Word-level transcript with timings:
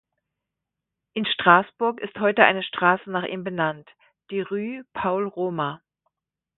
In 1.13 1.25
Straßburg 1.27 1.99
ist 2.01 2.15
heute 2.19 2.43
eine 2.43 2.63
Straße 2.63 3.11
nach 3.11 3.21
ihm 3.25 3.43
benannt, 3.43 3.87
die 4.31 4.41
"„Rue 4.41 4.83
Paul 4.93 5.27
Rohmer“". 5.27 5.83